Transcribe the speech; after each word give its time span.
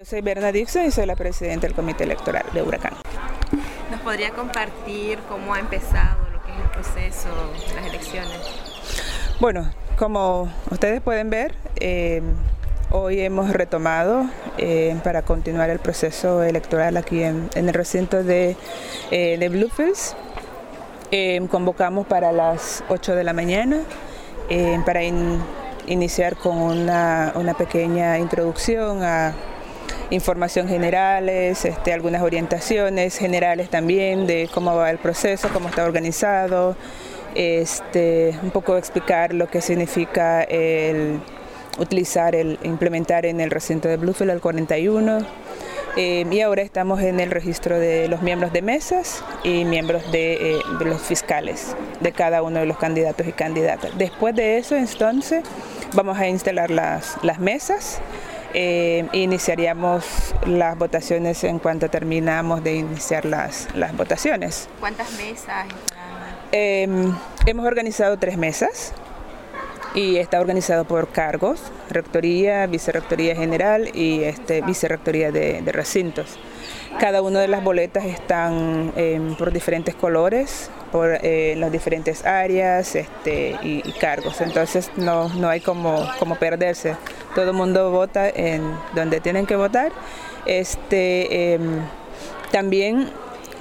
Yo 0.00 0.04
soy 0.04 0.20
Berna 0.20 0.52
Dixon 0.52 0.84
y 0.84 0.92
soy 0.92 1.06
la 1.06 1.16
presidenta 1.16 1.66
del 1.66 1.74
Comité 1.74 2.04
Electoral 2.04 2.44
de 2.54 2.62
Huracán. 2.62 2.92
¿Nos 3.90 4.00
podría 4.02 4.30
compartir 4.30 5.18
cómo 5.28 5.52
ha 5.52 5.58
empezado 5.58 6.18
lo 6.30 6.40
que 6.44 6.52
es 6.52 6.56
el 6.56 6.70
proceso 6.70 7.28
de 7.68 7.74
las 7.74 7.86
elecciones? 7.86 8.38
Bueno, 9.40 9.68
como 9.96 10.48
ustedes 10.70 11.00
pueden 11.00 11.30
ver, 11.30 11.56
eh, 11.80 12.22
hoy 12.90 13.22
hemos 13.22 13.50
retomado 13.50 14.26
eh, 14.56 14.96
para 15.02 15.22
continuar 15.22 15.68
el 15.68 15.80
proceso 15.80 16.44
electoral 16.44 16.96
aquí 16.96 17.24
en, 17.24 17.50
el 17.56 17.74
recinto 17.74 18.22
de, 18.22 18.56
eh, 19.10 19.36
de 19.36 19.48
Bluefields. 19.48 20.14
convocamos 21.50 22.06
para 22.06 22.30
las 22.30 22.84
8 22.88 23.16
de 23.16 23.24
la 23.24 23.32
mañana 23.32 23.80
para 24.86 25.02
iniciar 25.88 26.36
con 26.36 26.56
una, 26.56 27.32
una 27.34 27.54
pequeña 27.54 28.16
introducción 28.20 29.02
a 29.02 29.34
información 30.10 30.68
generales, 30.68 31.64
este, 31.64 31.92
algunas 31.92 32.22
orientaciones 32.22 33.16
generales 33.16 33.68
también 33.68 34.26
de 34.26 34.48
cómo 34.52 34.74
va 34.74 34.90
el 34.90 34.98
proceso, 34.98 35.48
cómo 35.52 35.68
está 35.68 35.84
organizado, 35.84 36.76
este, 37.34 38.38
un 38.42 38.50
poco 38.50 38.76
explicar 38.76 39.34
lo 39.34 39.48
que 39.48 39.60
significa 39.60 40.42
el 40.42 41.20
utilizar, 41.78 42.34
el 42.34 42.58
implementar 42.62 43.26
en 43.26 43.40
el 43.40 43.50
recinto 43.50 43.88
de 43.88 43.96
Bluefield 43.96 44.30
el 44.30 44.40
41. 44.40 45.18
Eh, 45.96 46.24
y 46.30 46.40
ahora 46.42 46.62
estamos 46.62 47.00
en 47.00 47.18
el 47.18 47.30
registro 47.30 47.78
de 47.78 48.08
los 48.08 48.22
miembros 48.22 48.52
de 48.52 48.62
mesas 48.62 49.24
y 49.42 49.64
miembros 49.64 50.12
de, 50.12 50.54
eh, 50.54 50.58
de, 50.78 50.84
los 50.84 51.00
fiscales 51.00 51.74
de 52.00 52.12
cada 52.12 52.42
uno 52.42 52.60
de 52.60 52.66
los 52.66 52.78
candidatos 52.78 53.26
y 53.26 53.32
candidatas. 53.32 53.96
Después 53.98 54.34
de 54.36 54.58
eso, 54.58 54.76
entonces, 54.76 55.42
vamos 55.94 56.18
a 56.18 56.28
instalar 56.28 56.70
las, 56.70 57.16
las 57.22 57.40
mesas 57.40 58.00
eh, 58.54 59.06
iniciaríamos 59.12 60.34
las 60.46 60.78
votaciones 60.78 61.44
en 61.44 61.58
cuanto 61.58 61.88
terminamos 61.90 62.62
de 62.64 62.76
iniciar 62.76 63.24
las, 63.24 63.68
las 63.74 63.96
votaciones. 63.96 64.68
¿Cuántas 64.80 65.10
mesas? 65.12 65.66
Em, 66.52 67.14
hemos 67.46 67.66
organizado 67.66 68.18
tres 68.18 68.38
mesas 68.38 68.92
y 69.94 70.16
está 70.16 70.40
organizado 70.40 70.84
por 70.84 71.08
cargos, 71.08 71.60
rectoría, 71.90 72.66
vicerrectoría 72.66 73.36
general 73.36 73.90
y 73.94 74.24
este, 74.24 74.62
vicerrectoría 74.62 75.30
de, 75.30 75.62
de 75.62 75.72
recintos. 75.72 76.38
Cada 76.98 77.22
una 77.22 77.40
de 77.40 77.46
las 77.46 77.62
boletas 77.62 78.04
están 78.06 78.92
em, 78.96 79.36
por 79.36 79.52
diferentes 79.52 79.94
colores, 79.94 80.68
por 80.90 81.18
eh, 81.22 81.54
las 81.56 81.70
diferentes 81.70 82.24
áreas 82.24 82.96
este, 82.96 83.56
y, 83.62 83.92
cargos, 84.00 84.40
entonces 84.40 84.90
no, 84.96 85.28
no 85.28 85.48
hay 85.48 85.60
como, 85.60 86.08
como 86.18 86.34
perderse. 86.36 86.96
Todo 87.38 87.50
el 87.52 87.56
mundo 87.56 87.92
vota 87.92 88.28
en 88.28 88.62
donde 88.96 89.20
tienen 89.20 89.46
que 89.46 89.54
votar. 89.54 89.92
Este, 90.44 91.52
em, 91.54 91.82
también 92.50 93.10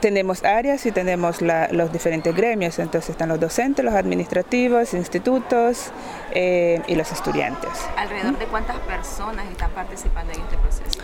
tenemos 0.00 0.44
áreas 0.44 0.84
y 0.86 0.92
tenemos 0.92 1.40
los 1.40 1.92
diferentes 1.92 2.34
gremios, 2.34 2.78
entonces 2.78 3.10
están 3.10 3.28
los 3.28 3.40
docentes, 3.40 3.84
los 3.84 3.94
administrativos, 3.94 4.94
institutos 4.94 5.90
eh, 6.32 6.80
y 6.86 6.94
los 6.94 7.10
estudiantes. 7.12 7.70
¿Alrededor 7.96 8.38
de 8.38 8.46
cuántas 8.46 8.78
personas 8.80 9.50
están 9.50 9.70
participando 9.70 10.32
en 10.32 10.40
este 10.40 10.56
proceso? 10.58 11.00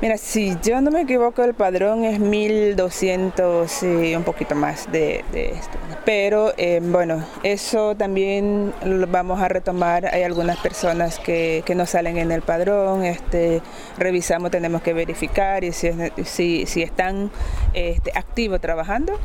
Mira, 0.00 0.16
si 0.16 0.56
yo 0.62 0.80
no 0.80 0.90
me 0.90 1.02
equivoco, 1.02 1.44
el 1.44 1.52
padrón 1.52 2.04
es 2.04 2.18
1200 2.18 3.82
y 3.82 4.14
un 4.14 4.24
poquito 4.24 4.54
más 4.54 4.90
de, 4.90 5.22
esto. 5.34 5.78
Pero 6.06 6.54
eh, 6.56 6.80
bueno, 6.82 7.26
eso 7.42 7.94
también 7.94 8.72
lo 8.82 9.06
vamos 9.08 9.42
a 9.42 9.48
retomar. 9.48 10.06
Hay 10.06 10.22
algunas 10.22 10.56
personas 10.58 11.18
que, 11.18 11.62
no 11.76 11.84
salen 11.86 12.16
en 12.16 12.32
el 12.32 12.40
padrón, 12.42 13.04
este, 13.04 13.60
revisamos, 13.98 14.50
tenemos 14.50 14.80
que 14.82 14.92
verificar 14.92 15.64
y 15.64 15.72
si, 15.72 15.90
si, 16.24 16.66
si 16.66 16.82
están 16.82 17.30
este, 17.74 18.10
activos 18.20 18.60
trabajando, 18.60 19.18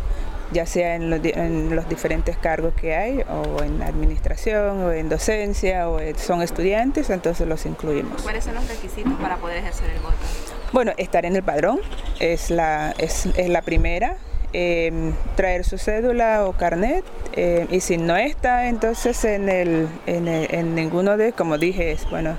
ya 0.52 0.66
sea 0.66 0.96
en 0.96 1.10
los, 1.10 1.90
diferentes 1.90 2.38
cargos 2.38 2.74
que 2.74 2.96
hay, 2.96 3.24
o 3.30 3.64
en 3.64 3.82
administración, 3.82 4.84
o 4.84 4.92
en 4.92 5.10
docencia, 5.10 5.90
o 5.90 6.00
son 6.18 6.42
estudiantes, 6.42 7.10
entonces 7.10 7.48
los 7.48 7.66
incluimos. 7.66 8.22
¿Cuáles 8.22 8.44
son 8.44 8.56
los 8.56 8.68
requisitos 8.68 9.14
para 9.22 9.38
poder 9.38 9.58
ejercer 9.58 9.90
el 9.90 10.00
voto? 10.00 10.16
Bueno, 10.72 10.92
estar 10.98 11.26
en 11.26 11.36
el 11.36 11.44
padrón 11.44 11.80
es 12.20 12.50
la, 12.50 12.94
es, 12.98 13.28
la 13.48 13.62
primera. 13.62 14.18
Em, 14.52 15.14
traer 15.36 15.66
su 15.66 15.78
cédula 15.78 16.46
o 16.46 16.54
carnet 16.54 17.04
em, 17.34 17.68
y 17.72 17.82
si 17.82 17.98
no 17.98 18.16
está 18.16 18.68
entonces 18.68 19.26
en, 19.26 19.50
el, 19.50 19.88
en, 20.06 20.76
ninguno 20.76 21.18
de, 21.18 21.34
como 21.34 21.58
dije, 21.58 21.92
es 21.92 22.10
bueno, 22.10 22.38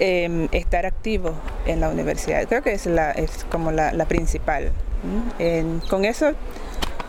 em, 0.00 0.48
estar 0.52 0.84
activo 0.84 1.32
en 1.66 1.80
la 1.80 1.88
universidad. 1.88 2.46
Creo 2.46 2.62
que 2.62 2.72
es, 2.72 2.86
la, 2.86 3.10
es 3.12 3.44
como 3.50 3.72
la, 3.72 3.92
principal. 4.06 4.72
Con 5.88 6.04
eso 6.04 6.32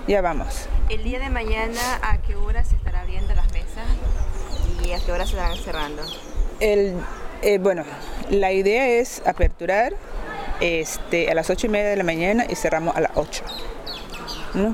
ya 0.08 0.22
vamos. 0.22 0.68
El 0.90 1.04
día 1.04 1.20
de 1.20 1.30
mañana, 1.30 2.00
¿a 2.02 2.22
qué 2.22 2.36
hora 2.36 2.64
se 2.64 2.76
estará 2.76 3.02
abriendo 3.02 3.36
las 3.36 3.52
mesas 3.52 3.86
y 4.86 4.94
a 4.94 5.00
qué 5.00 5.12
hora 5.12 5.26
se 5.26 5.34
estarán 5.34 5.58
cerrando? 5.58 6.02
El, 6.62 6.96
eh, 7.42 7.58
bueno, 7.58 7.84
la 8.30 8.54
idea 8.54 8.88
es 8.88 9.22
aperturar 9.26 9.94
este, 10.62 11.30
a 11.30 11.36
las 11.36 11.50
ocho 11.50 11.68
y 11.68 11.70
media 11.70 11.90
de 11.90 11.98
la 11.98 12.04
mañana 12.04 12.46
y 12.50 12.56
cerramos 12.56 12.96
a 12.96 13.02
las 13.02 13.12
8. 13.16 13.44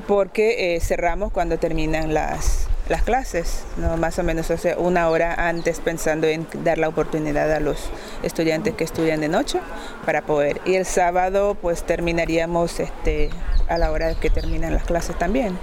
Porque 0.06 0.76
eh, 0.76 0.80
cerramos 0.80 1.32
cuando 1.32 1.58
terminan 1.58 2.14
las, 2.14 2.63
las 2.88 3.02
clases, 3.02 3.64
¿no? 3.76 3.96
más 3.96 4.18
o 4.18 4.22
menos 4.22 4.50
o 4.50 4.80
una 4.80 5.08
hora 5.08 5.48
antes 5.48 5.80
pensando 5.80 6.26
en 6.26 6.46
dar 6.64 6.78
la 6.78 6.88
oportunidad 6.88 7.50
a 7.52 7.60
los 7.60 7.90
estudiantes 8.22 8.74
que 8.74 8.84
estudian 8.84 9.20
de 9.20 9.28
noche 9.28 9.60
para 10.04 10.22
poder. 10.22 10.60
Y 10.64 10.74
el 10.74 10.84
sábado 10.84 11.56
pues 11.60 11.84
terminaríamos 11.84 12.80
este, 12.80 13.30
a 13.68 13.78
la 13.78 13.90
hora 13.90 14.14
que 14.14 14.30
terminan 14.30 14.74
las 14.74 14.84
clases 14.84 15.16
también. 15.18 15.58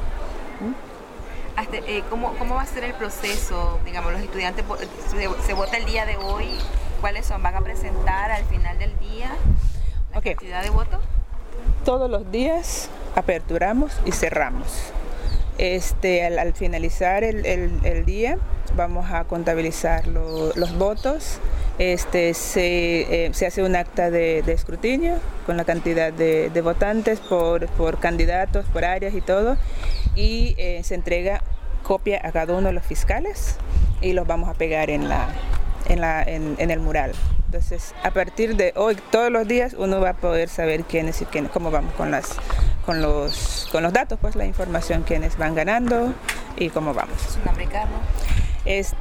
Eh, 1.74 2.04
¿cómo, 2.10 2.34
¿cómo, 2.38 2.56
va 2.56 2.64
a 2.64 2.66
ser 2.66 2.84
el 2.84 2.94
proceso? 2.94 3.80
Digamos, 3.86 4.12
los 4.12 4.22
estudiantes, 4.22 4.66
se, 5.46 5.54
vota 5.54 5.78
el 5.78 5.86
día 5.86 6.06
de 6.06 6.18
hoy, 6.18 6.50
¿cuáles 7.00 7.26
son? 7.26 7.44
¿Van 7.44 7.56
a 7.56 7.62
presentar 7.62 8.32
al 8.32 8.44
final 8.46 8.78
del 8.80 8.98
día 9.00 9.32
la 10.14 10.22
cantidad 10.22 10.64
de 10.64 10.70
votos? 10.70 11.00
Todos 11.86 12.10
los 12.10 12.32
días 12.32 12.90
aperturamos 13.16 13.94
y 14.06 14.12
cerramos. 14.12 14.92
Este, 15.58 16.26
al, 16.26 16.54
finalizar 16.54 17.24
el, 17.24 18.06
día 18.06 18.38
vamos 18.76 19.12
a 19.12 19.26
contabilizar 19.26 20.08
los 20.08 20.78
votos. 20.78 21.40
Este, 21.80 22.34
se, 22.34 23.26
eh, 23.26 23.34
se, 23.34 23.48
hace 23.48 23.64
un 23.64 23.76
acta 23.76 24.12
de, 24.12 24.40
escrutinio 24.40 25.16
con 25.46 25.58
la 25.58 25.66
cantidad 25.66 26.14
de, 26.14 26.62
votantes 26.62 27.20
por, 27.20 28.00
candidatos, 28.00 28.66
por 28.74 28.86
áreas 28.86 29.14
y 29.14 29.22
todo. 29.22 29.58
Y 30.16 30.56
eh, 30.58 30.82
se 30.84 30.96
entrega 30.96 31.42
copia 31.84 32.22
a 32.24 32.32
cada 32.32 32.54
uno 32.54 32.68
de 32.68 32.74
los 32.74 32.84
fiscales 32.84 33.56
y 34.02 34.14
los 34.14 34.28
vamos 34.28 34.50
a 34.50 34.54
pegar 34.54 34.90
en, 34.90 35.10
en 35.88 36.72
el 36.72 36.80
mural. 36.80 37.14
Entonces, 37.52 37.94
a 38.04 38.12
partir 38.12 38.56
de 38.56 38.72
hoy, 38.78 38.96
todos 39.12 39.30
los 39.30 39.46
días, 39.46 39.74
uno 39.78 40.00
va 40.00 40.12
a 40.12 40.14
poder 40.14 40.48
saber 40.48 40.86
quiénes 40.86 41.22
y 41.22 41.26
quiénes, 41.26 41.52
cómo 41.52 41.70
vamos 41.70 41.94
con 41.96 42.10
las 42.10 42.38
con 42.86 43.02
los, 43.02 43.68
con 43.72 43.84
los 43.84 43.94
datos, 43.94 44.18
pues 44.22 44.36
la 44.36 44.46
información, 44.46 45.04
quiénes 45.04 45.38
van 45.38 45.56
ganando 45.56 46.14
y 46.58 46.70
cómo 46.70 46.94
vamos. 46.94 47.16
¿Su 47.22 47.46
nombre, 47.46 47.66
Carlos? 47.68 48.00
Este, 48.66 48.96